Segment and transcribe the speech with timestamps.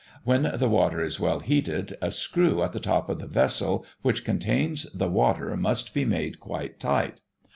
[0.23, 4.25] When the water is well heated, a screw at the top of the vessel which
[4.25, 7.21] contains the water must be made quite tight.